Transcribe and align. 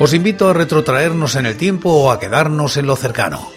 Os 0.00 0.14
invito 0.14 0.48
a 0.48 0.54
retrotraernos 0.54 1.36
en 1.36 1.44
el 1.44 1.58
tiempo 1.58 1.90
o 1.90 2.10
a 2.10 2.18
quedarnos 2.18 2.78
en 2.78 2.86
lo 2.86 2.96
cercano. 2.96 3.50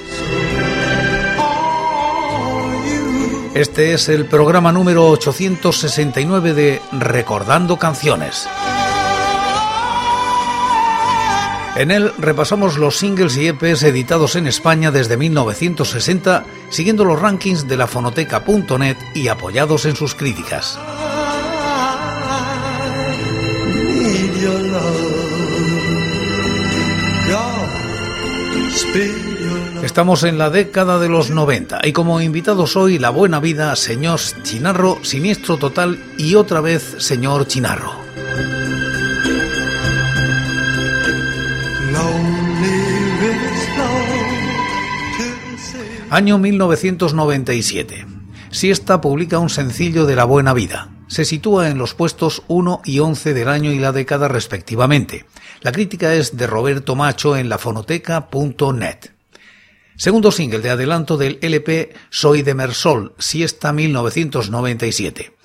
Este 3.53 3.93
es 3.93 4.09
el 4.09 4.25
programa 4.25 4.73
número 4.73 5.07
869 5.07 6.53
de 6.53 6.81
Recordando 6.91 7.77
Canciones. 7.77 8.49
En 11.77 11.91
él 11.91 12.11
repasamos 12.17 12.77
los 12.77 12.97
singles 12.97 13.37
y 13.37 13.47
EPs 13.47 13.83
editados 13.83 14.35
en 14.35 14.45
España 14.45 14.91
desde 14.91 15.15
1960, 15.15 16.43
siguiendo 16.69 17.05
los 17.05 17.21
rankings 17.21 17.69
de 17.69 17.77
la 17.77 17.87
fonoteca.net 17.87 18.97
y 19.15 19.29
apoyados 19.29 19.85
en 19.85 19.95
sus 19.95 20.13
críticas. 20.13 20.77
Estamos 29.83 30.23
en 30.23 30.37
la 30.37 30.49
década 30.49 30.99
de 30.99 31.09
los 31.09 31.29
90 31.29 31.81
y 31.83 31.93
como 31.93 32.21
invitados 32.21 32.75
hoy 32.75 32.99
La 32.99 33.09
Buena 33.09 33.39
Vida, 33.39 33.75
Señor 33.75 34.19
Chinarro, 34.43 34.99
Siniestro 35.03 35.57
Total 35.57 35.97
y 36.17 36.35
otra 36.35 36.61
vez 36.61 36.95
Señor 36.99 37.47
Chinarro. 37.47 38.03
Año 46.09 46.37
1997. 46.37 48.05
Siesta 48.51 49.01
publica 49.01 49.39
un 49.39 49.49
sencillo 49.49 50.05
de 50.05 50.15
La 50.15 50.25
Buena 50.25 50.53
Vida. 50.53 50.89
Se 51.13 51.25
sitúa 51.25 51.69
en 51.69 51.77
los 51.77 51.93
puestos 51.93 52.41
1 52.47 52.81
y 52.85 52.97
11 52.97 53.35
del 53.35 53.47
año 53.47 53.71
y 53.71 53.77
la 53.77 53.91
década 53.91 54.27
respectivamente. 54.27 55.27
La 55.61 55.71
crítica 55.71 56.15
es 56.15 56.37
de 56.37 56.47
Roberto 56.47 56.95
Macho 56.95 57.37
en 57.37 57.49
lafonoteca.net. 57.49 59.11
Segundo 59.95 60.31
single 60.31 60.61
de 60.61 60.71
adelanto 60.71 61.15
del 61.17 61.37
LP 61.43 61.93
Soy 62.09 62.41
de 62.41 62.55
Mersol, 62.55 63.13
Siesta 63.19 63.71
1997. 63.73 65.35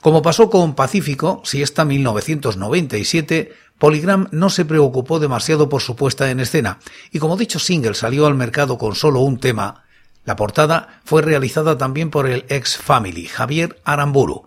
Como 0.00 0.22
pasó 0.22 0.48
con 0.48 0.76
Pacífico, 0.76 1.42
Siesta 1.44 1.84
1997, 1.84 3.52
Polygram 3.80 4.28
no 4.30 4.48
se 4.48 4.64
preocupó 4.64 5.18
demasiado 5.18 5.68
por 5.68 5.82
su 5.82 5.96
puesta 5.96 6.30
en 6.30 6.38
escena, 6.38 6.78
y 7.10 7.18
como 7.18 7.36
dicho 7.36 7.58
single 7.58 7.94
salió 7.94 8.26
al 8.26 8.36
mercado 8.36 8.78
con 8.78 8.94
solo 8.94 9.18
un 9.22 9.40
tema, 9.40 9.86
la 10.24 10.36
portada 10.36 11.00
fue 11.04 11.20
realizada 11.20 11.76
también 11.76 12.10
por 12.10 12.28
el 12.28 12.44
ex 12.48 12.76
Family, 12.76 13.26
Javier 13.26 13.80
Aramburu. 13.82 14.45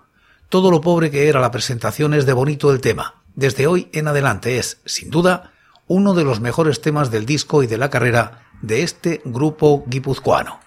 Todo 0.50 0.72
lo 0.72 0.82
pobre 0.82 1.12
que 1.12 1.30
era 1.30 1.40
la 1.40 1.52
presentación 1.52 2.14
es 2.14 2.26
de 2.26 2.34
bonito 2.34 2.72
el 2.72 2.82
tema 2.82 3.20
desde 3.40 3.68
hoy 3.68 3.88
en 3.94 4.06
adelante 4.10 4.58
es, 4.58 4.82
sin 4.86 5.10
duda, 5.10 5.54
uno 5.88 6.14
de 6.14 6.26
los 6.26 6.42
mejores 6.42 6.82
temas 6.82 7.10
del 7.10 7.26
disco 7.26 7.64
y 7.64 7.68
de 7.68 7.78
la 7.78 7.90
carrera 7.90 8.44
de 8.62 8.84
este 8.84 9.22
grupo 9.24 9.86
guipuzcoano. 9.88 10.60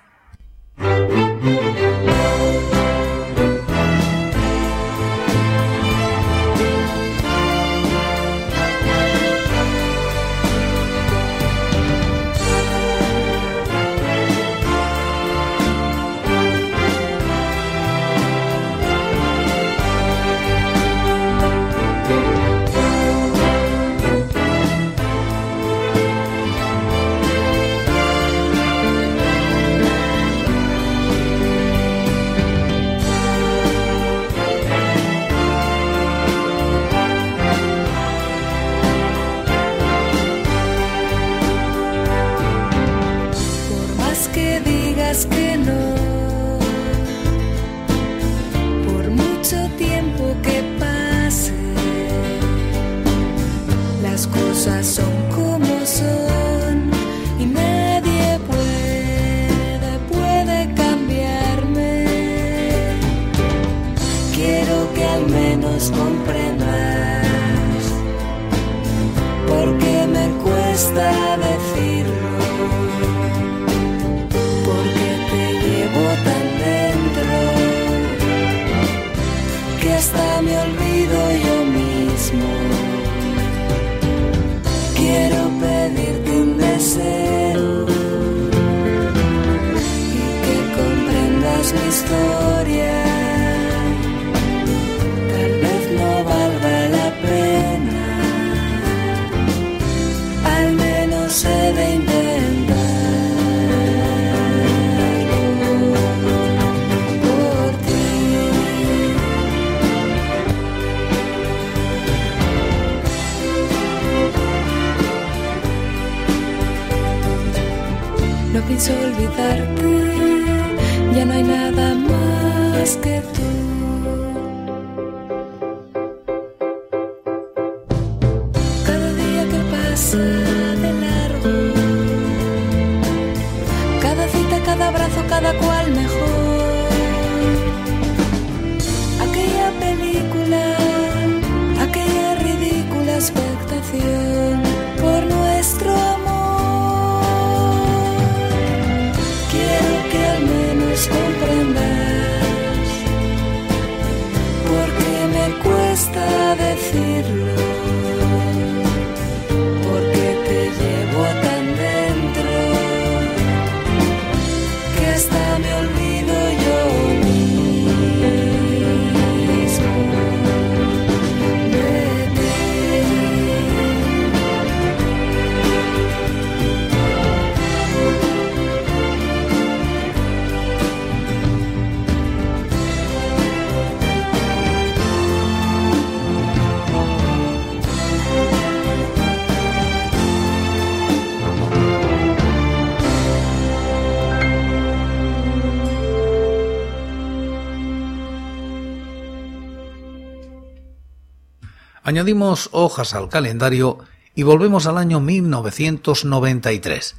Añadimos 202.04 202.68
hojas 202.72 203.14
al 203.14 203.28
calendario 203.28 204.00
y 204.34 204.42
volvemos 204.42 204.86
al 204.86 204.98
año 204.98 205.20
1993. 205.20 207.14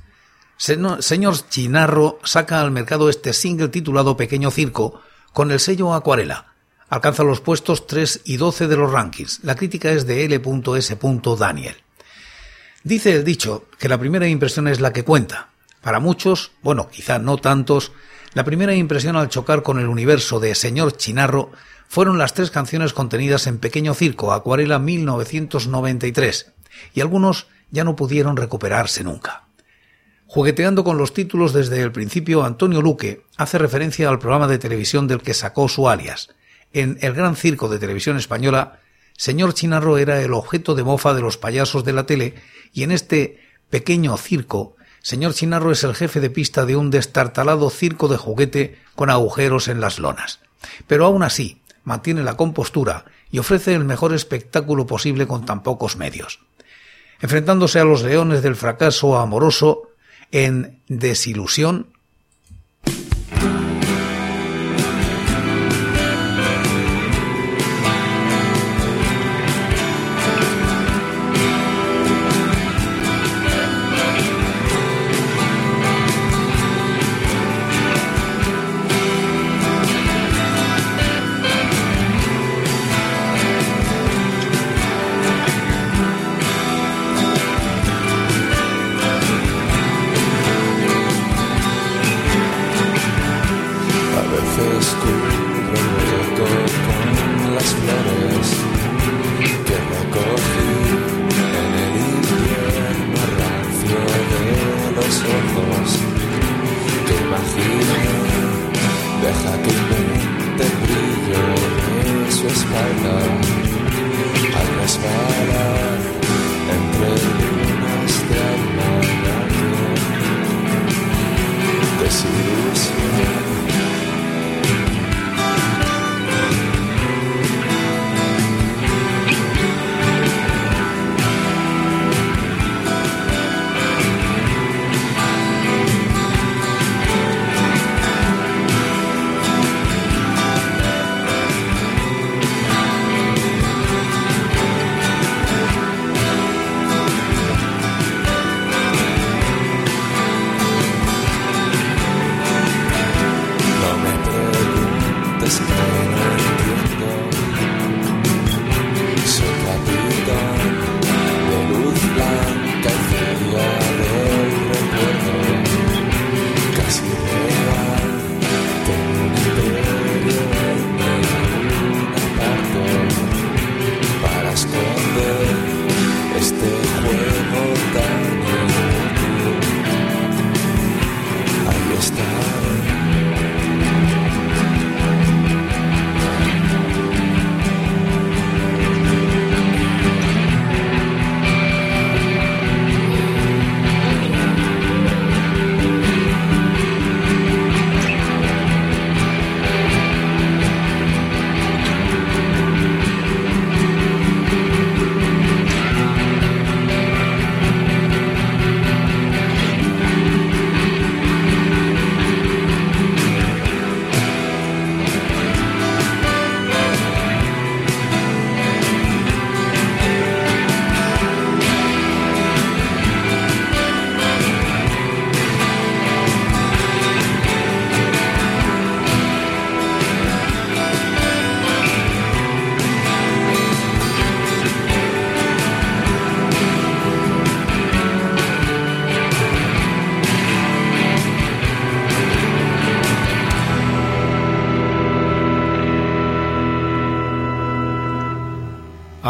Señor 0.57 1.50
Chinarro 1.50 2.19
saca 2.25 2.59
al 2.59 2.71
mercado 2.71 3.09
este 3.09 3.31
single 3.31 3.69
titulado 3.69 4.18
Pequeño 4.18 4.51
Circo 4.51 5.01
con 5.31 5.51
el 5.51 5.62
sello 5.62 5.94
Acuarela. 5.94 6.53
Alcanza 6.89 7.24
los 7.24 7.39
puestos 7.39 7.88
3 7.88 8.21
y 8.25 8.35
12 8.35 8.68
de 8.68 8.75
los 8.75 8.91
rankings. 8.91 9.39
La 9.44 9.56
crítica 9.56 9.89
es 9.89 10.06
de 10.06 10.25
L.S. 10.25 10.97
Daniel. 11.39 11.75
Dice 12.83 13.15
el 13.15 13.24
dicho 13.24 13.68
que 13.80 13.88
la 13.88 13.97
primera 13.97 14.27
impresión 14.27 14.68
es 14.68 14.81
la 14.81 14.91
que 14.91 15.06
cuenta. 15.06 15.47
Para 15.81 16.01
muchos, 16.01 16.51
bueno, 16.62 16.89
quizá 16.89 17.19
no 17.19 17.38
tantos, 17.38 17.94
la 18.33 18.44
primera 18.44 18.75
impresión 18.75 19.15
al 19.15 19.30
chocar 19.30 19.63
con 19.63 19.80
el 19.80 19.88
universo 19.88 20.41
de 20.41 20.56
Señor 20.56 20.97
Chinarro 20.97 21.51
fueron 21.94 22.18
las 22.18 22.34
tres 22.34 22.50
canciones 22.50 22.92
contenidas 22.92 23.45
en 23.45 23.60
Pequeño 23.60 23.94
Circo, 23.94 24.34
Acuarela 24.34 24.80
1993, 24.80 26.51
y 26.95 27.01
algunos 27.01 27.45
ya 27.69 27.84
no 27.84 27.95
pudieron 27.95 28.36
recuperarse 28.36 29.04
nunca. 29.04 29.44
Jugueteando 30.25 30.84
con 30.84 30.98
los 30.98 31.13
títulos 31.13 31.54
desde 31.54 31.84
el 31.84 31.92
principio, 31.92 32.45
Antonio 32.45 32.81
Luque 32.81 33.22
hace 33.38 33.60
referencia 33.60 34.10
al 34.10 34.18
programa 34.18 34.48
de 34.48 34.57
televisión 34.57 35.07
del 35.07 35.22
que 35.22 35.36
sacó 35.36 35.69
su 35.69 35.88
alias. 35.88 36.30
En 36.72 36.98
El 37.01 37.13
Gran 37.13 37.36
Circo 37.36 37.69
de 37.69 37.78
Televisión 37.78 38.18
Española, 38.18 38.80
Señor 39.16 39.54
Chinarro 39.54 40.00
era 40.00 40.19
el 40.19 40.34
objeto 40.34 40.74
de 40.74 40.84
mofa 40.84 41.13
de 41.13 41.22
los 41.22 41.38
payasos 41.38 41.84
de 41.84 41.94
la 41.94 42.07
tele 42.07 42.34
y 42.74 42.81
en 42.81 42.92
este 42.92 43.40
pequeño 43.69 44.18
circo, 44.18 44.78
Señor 45.04 45.36
Chinarro 45.36 45.72
es 45.72 45.84
el 45.84 45.94
jefe 45.94 46.22
de 46.22 46.31
pista 46.31 46.66
de 46.66 46.75
un 46.75 46.90
destartalado 46.90 47.69
circo 47.69 48.07
de 48.07 48.18
juguete 48.18 48.80
con 48.95 49.12
agujeros 49.12 49.68
en 49.68 49.80
las 49.80 50.00
lonas. 50.00 50.40
Pero 50.88 51.06
aún 51.06 51.24
así, 51.24 51.62
mantiene 51.83 52.24
la 52.24 52.38
compostura 52.38 53.06
y 53.31 53.39
ofrece 53.39 53.74
el 53.74 53.85
mejor 53.85 54.13
espectáculo 54.13 54.85
posible 54.85 55.27
con 55.27 55.45
tan 55.45 55.63
pocos 55.63 55.97
medios. 55.97 56.39
Enfrentándose 57.21 57.80
a 57.80 57.85
los 57.85 58.03
leones 58.03 58.41
del 58.41 58.56
fracaso 58.56 59.18
amoroso 59.18 59.89
en 60.31 60.81
Desilusión, 60.88 61.93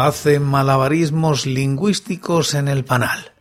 hace 0.06 0.40
malabarismos 0.40 1.46
lingüísticos 1.46 2.54
en 2.54 2.68
el 2.68 2.84
panal. 2.84 3.33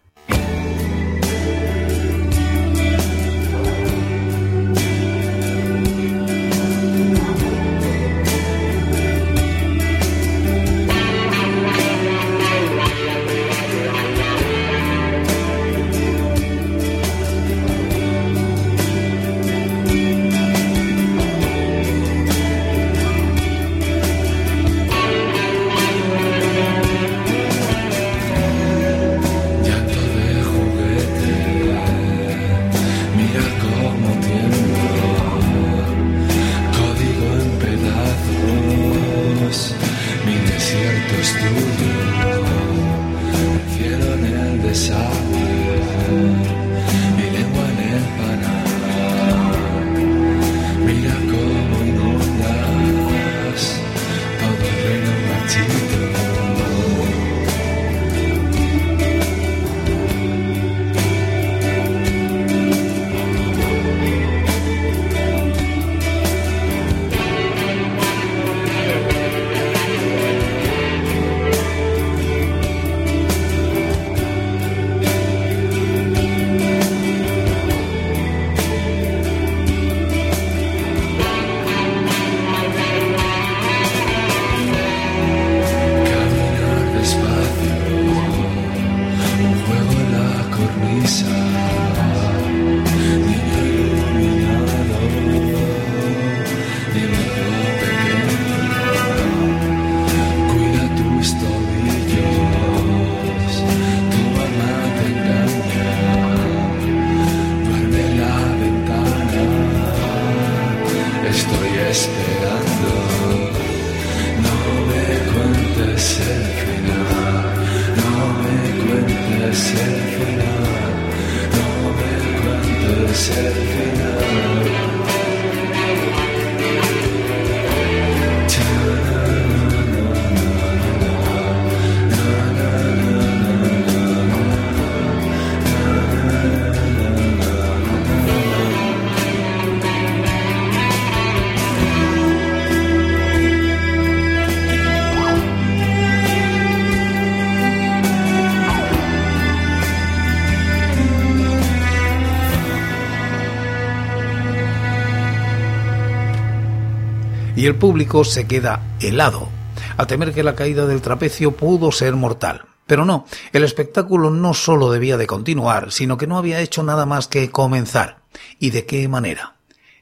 Y 157.64 157.66
el 157.66 157.76
público 157.78 158.26
se 158.26 158.46
queda 158.46 158.82
helado, 159.00 159.48
a 159.96 160.06
temer 160.06 160.34
que 160.34 160.44
la 160.44 160.54
caída 160.54 160.86
del 160.86 161.02
trapecio 161.02 161.54
pudo 161.54 161.94
ser 161.94 162.14
mortal. 162.14 162.66
Pero 162.86 163.06
no, 163.06 163.26
el 163.54 163.64
espectáculo 163.64 164.30
no 164.32 164.54
solo 164.54 164.92
debía 164.92 165.16
de 165.16 165.28
continuar, 165.28 165.94
sino 165.94 166.18
que 166.18 166.28
no 166.28 166.38
había 166.38 166.60
hecho 166.60 166.84
nada 166.84 167.06
más 167.06 167.30
que 167.30 167.50
comenzar. 167.52 168.18
¿Y 168.60 168.72
de 168.72 168.86
qué 168.86 169.08
manera? 169.08 169.56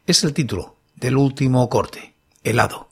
Es 0.07 0.23
el 0.23 0.33
título 0.33 0.77
del 0.95 1.17
último 1.17 1.69
corte, 1.69 2.15
helado. 2.43 2.89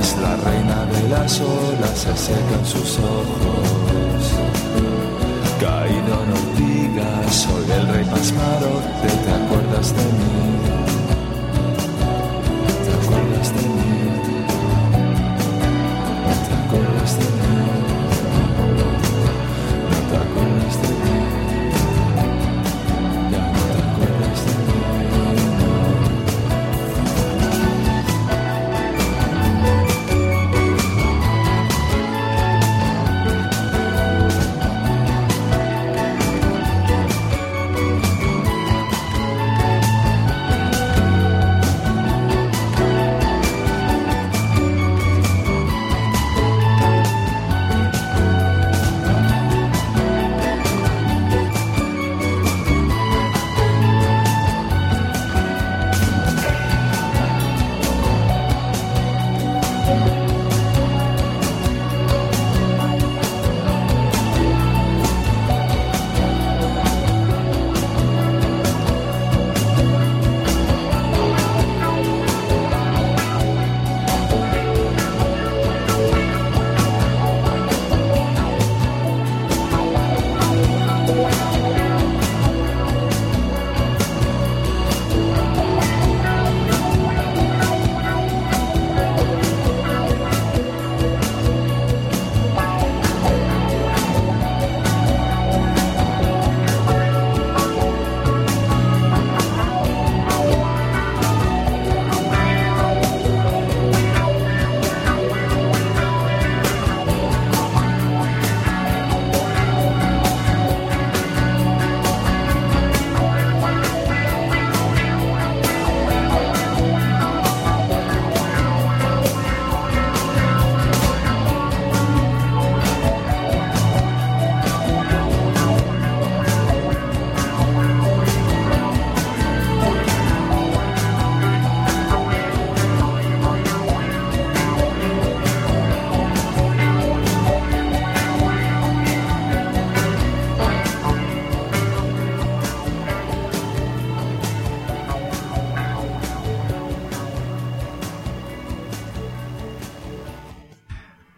es 0.00 0.16
la 0.18 0.36
reina 0.36 0.84
de 0.86 1.08
las 1.08 1.40
olas, 1.40 1.98
se 1.98 2.16
secan 2.16 2.64
sus 2.66 2.98
ojos. 2.98 4.22
Caído 5.60 6.22
en 6.22 6.30
ortigas, 6.32 7.34
soy 7.34 7.70
el 7.70 7.88
rey 7.88 8.04
pasmado, 8.04 8.82
te 9.02 9.32
acuerdas 9.32 9.94
de 9.96 10.02
mí? 10.02 10.73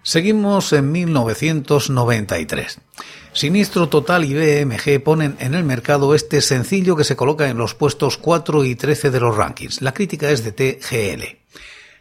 Seguimos 0.06 0.72
en 0.72 0.92
1993. 0.92 2.78
Sinistro 3.32 3.88
Total 3.88 4.24
y 4.24 4.34
BMG 4.34 5.02
ponen 5.02 5.36
en 5.40 5.56
el 5.56 5.64
mercado 5.64 6.14
este 6.14 6.42
sencillo 6.42 6.94
que 6.94 7.02
se 7.02 7.16
coloca 7.16 7.48
en 7.48 7.58
los 7.58 7.74
puestos 7.74 8.16
4 8.16 8.64
y 8.66 8.76
13 8.76 9.10
de 9.10 9.18
los 9.18 9.36
rankings. 9.36 9.82
La 9.82 9.92
crítica 9.92 10.30
es 10.30 10.44
de 10.44 10.52
TGL. 10.52 11.24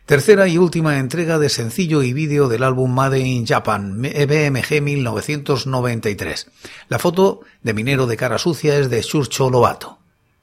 Tercera 0.05 0.47
y 0.47 0.59
última 0.59 0.99
entrega 0.99 1.39
de 1.39 1.49
sencillo 1.49 2.03
y 2.03 2.13
vídeo 2.13 2.47
del 2.47 2.61
álbum 2.61 2.93
Made 2.93 3.21
in 3.21 3.47
Japan, 3.47 3.99
BMG 3.99 4.83
1993. 4.83 6.51
La 6.89 6.99
foto 6.99 7.39
de 7.63 7.73
Minero 7.73 8.05
de 8.05 8.17
Cara 8.17 8.37
Sucia 8.37 8.77
es 8.77 8.91
de 8.91 9.01
Churcho 9.01 9.49
Lobato. 9.49 9.97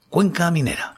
Cuenca 0.09 0.51
Minera. 0.51 0.95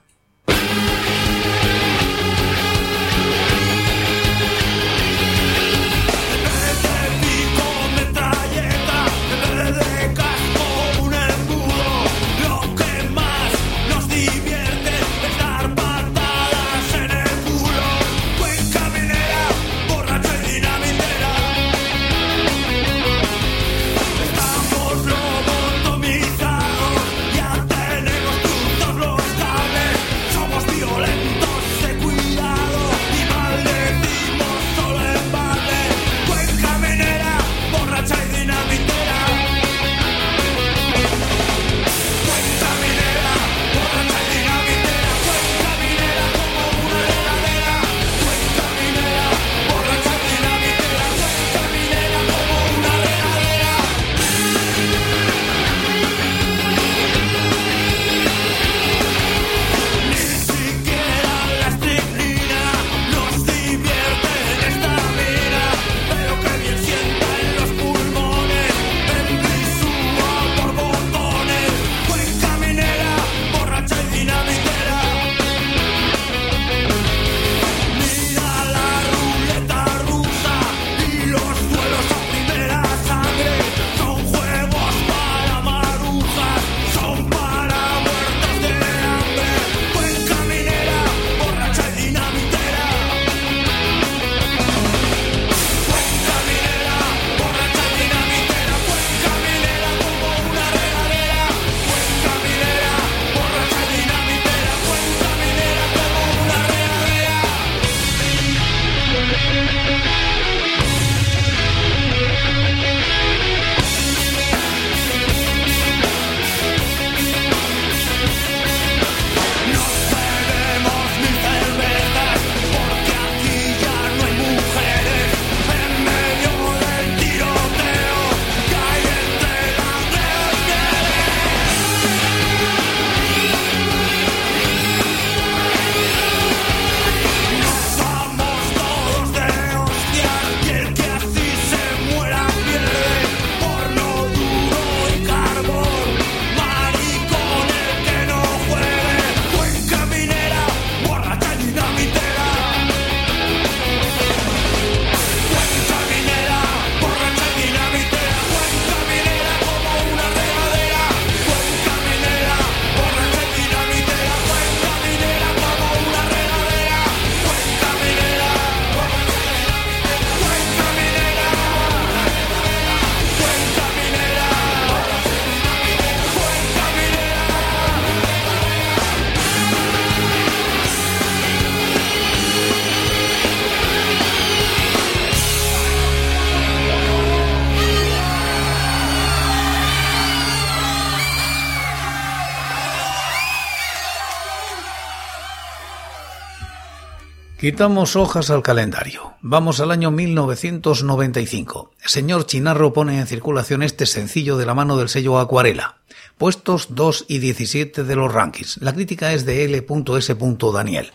Quitamos 197.66 198.16
hojas 198.16 198.52
al 198.52 198.62
calendario. 198.62 199.34
Vamos 199.42 199.80
al 199.80 199.90
año 199.90 200.12
1995. 200.12 201.94
Señor 202.06 202.46
Chinarro 202.46 202.94
pone 202.94 203.20
en 203.20 203.26
circulación 203.26 203.82
este 203.82 204.06
sencillo 204.06 204.56
de 204.58 204.68
la 204.68 204.76
mano 204.76 204.98
del 204.98 205.10
sello 205.10 205.40
Acuarela. 205.40 205.98
Puestos 206.38 206.90
2 206.94 207.26
y 207.28 207.40
17 207.40 208.04
de 208.04 208.16
los 208.16 208.32
rankings. 208.32 208.78
La 208.84 208.94
crítica 208.94 209.34
es 209.34 209.48
de 209.48 209.66
L.S. 209.66 210.38
Daniel. 210.72 211.12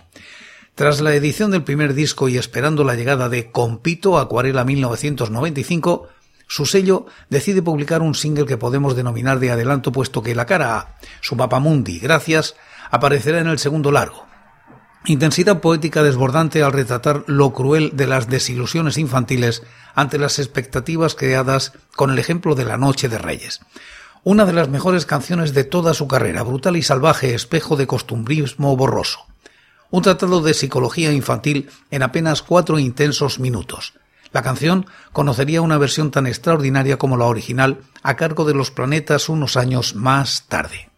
Tras 0.75 1.01
la 1.01 1.15
edición 1.15 1.53
del 1.53 1.63
primer 1.63 1.95
disco 1.95 2.29
y 2.29 2.37
esperando 2.37 2.83
la 2.83 2.97
llegada 2.97 3.29
de 3.29 3.53
Compito 3.53 4.19
Acuarela 4.19 4.65
1995, 4.65 6.09
su 6.49 6.67
sello 6.67 7.07
decide 7.29 7.63
publicar 7.63 8.03
un 8.03 8.17
single 8.17 8.47
que 8.47 8.57
podemos 8.57 8.97
denominar 8.97 9.39
de 9.39 9.53
adelanto 9.53 9.93
puesto 9.93 10.21
que 10.21 10.35
la 10.35 10.47
cara 10.47 10.77
A, 10.77 10.97
su 11.21 11.37
Mundi, 11.37 12.01
gracias, 12.01 12.57
aparecerá 12.91 13.39
en 13.39 13.47
el 13.47 13.61
segundo 13.61 13.93
largo. 13.93 14.29
Intensidad 15.07 15.61
poética 15.61 16.03
desbordante 16.03 16.63
al 16.63 16.73
retratar 16.73 17.25
lo 17.27 17.55
cruel 17.55 17.93
de 17.95 18.07
las 18.07 18.29
desilusiones 18.29 18.99
infantiles 18.99 19.63
ante 19.95 20.19
las 20.19 20.39
expectativas 20.39 21.15
creadas 21.15 21.73
con 21.97 22.11
el 22.11 22.19
ejemplo 22.19 22.55
de 22.55 22.67
La 22.67 22.77
Noche 22.77 23.09
de 23.09 23.17
Reyes. 23.17 23.61
Una 24.25 24.45
de 24.45 24.53
las 24.53 24.69
mejores 24.69 25.07
canciones 25.07 25.55
de 25.55 25.65
toda 25.65 25.95
su 25.95 26.07
carrera, 26.07 26.43
brutal 26.43 26.77
y 26.77 26.83
salvaje, 26.83 27.35
espejo 27.35 27.77
de 27.77 27.87
costumbrismo 27.87 28.77
borroso. 28.77 29.21
Un 29.91 30.03
tratado 30.03 30.43
de 30.43 30.53
psicología 30.53 31.13
infantil 31.13 31.71
en 31.91 32.03
apenas 32.03 32.43
cuatro 32.43 32.79
intensos 32.79 33.41
minutos. 33.41 33.95
La 34.33 34.43
canción 34.43 34.87
conocería 35.13 35.63
una 35.63 35.79
versión 35.79 36.11
tan 36.11 36.27
extraordinaria 36.27 36.99
como 36.99 37.17
la 37.17 37.25
original 37.25 37.79
a 38.03 38.17
cargo 38.17 38.45
de 38.45 38.55
los 38.55 38.71
planetas 38.71 39.31
unos 39.31 39.57
años 39.57 39.95
más 39.95 40.45
tarde. 40.47 40.90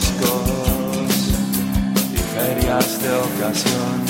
Kioscos 0.00 1.28
y 2.12 2.16
ferias 2.16 3.02
de 3.02 3.10
ocasión. 3.10 4.09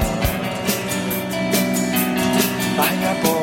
vaya 2.81 3.13
por 3.21 3.40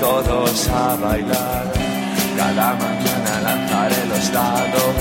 todos 0.00 0.68
a 0.68 0.96
bailar. 0.96 1.66
Cada 2.36 2.74
mañana 2.74 3.32
lanzaré 3.42 4.06
los 4.06 4.32
dados 4.32 4.96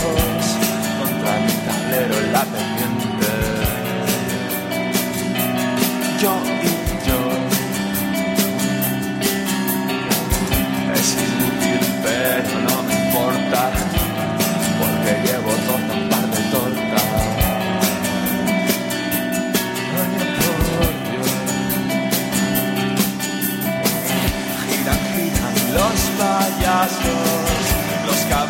contra 0.99 1.31
mi 1.45 1.53
tablero 1.67 2.15
en 2.23 2.33
la 2.33 2.43
pendiente. 2.53 3.31
Yo 6.21 6.33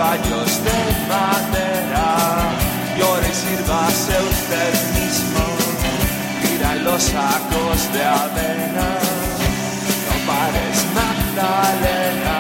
caballos 0.10 0.64
de 0.64 0.80
madera, 1.08 2.08
llora 2.98 3.28
y 3.28 3.34
sírvase 3.34 4.14
usted 4.32 4.74
mismo, 5.00 5.44
mira 6.44 6.76
los 6.78 7.04
sacos 7.04 7.94
de 7.94 8.04
avena, 8.04 8.90
no 10.06 10.16
pares 10.26 10.80
Magdalena, 10.96 12.38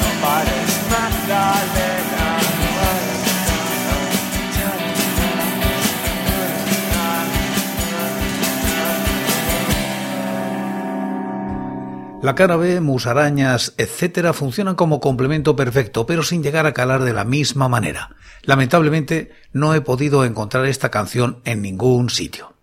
no 0.00 0.26
pares 0.26 0.70
Magdalena. 0.90 2.15
Cara 12.34 12.56
B, 12.56 12.80
musarañas, 12.80 13.74
etcétera, 13.78 14.32
funcionan 14.32 14.74
como 14.74 15.00
complemento 15.00 15.56
perfecto, 15.56 16.06
pero 16.06 16.22
sin 16.22 16.42
llegar 16.42 16.66
a 16.66 16.72
calar 16.72 17.04
de 17.04 17.12
la 17.12 17.24
misma 17.24 17.68
manera. 17.68 18.10
Lamentablemente, 18.42 19.32
no 19.52 19.74
he 19.74 19.80
podido 19.80 20.24
encontrar 20.24 20.66
esta 20.66 20.90
canción 20.90 21.40
en 21.44 21.62
ningún 21.62 22.10
sitio. 22.10 22.54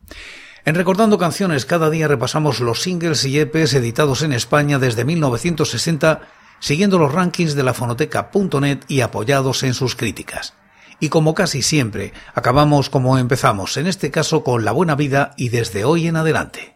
En 0.65 0.75
Recordando 0.75 1.17
Canciones, 1.17 1.65
cada 1.65 1.89
día 1.89 2.07
repasamos 2.07 2.61
los 2.61 2.81
singles 2.81 3.25
y 3.25 3.39
EPs 3.39 3.73
editados 3.73 4.21
en 4.21 4.31
España 4.31 4.79
desde 4.79 5.03
1960, 5.03 6.21
siguiendo 6.59 6.97
los 6.97 7.11
rankings 7.11 7.55
de 7.55 7.63
la 7.63 7.73
fonoteca.net 7.73 8.79
y 8.87 9.01
apoyados 9.01 9.63
en 9.63 9.73
sus 9.73 9.95
críticas. 9.95 10.53
Y 10.99 11.09
como 11.09 11.33
casi 11.33 11.61
siempre, 11.61 12.13
acabamos 12.33 12.89
como 12.89 13.17
empezamos, 13.17 13.75
en 13.75 13.87
este 13.87 14.09
caso 14.09 14.43
con 14.43 14.63
La 14.63 14.71
Buena 14.71 14.95
Vida 14.95 15.33
y 15.35 15.49
desde 15.49 15.83
hoy 15.83 16.07
en 16.07 16.15
adelante. 16.15 16.75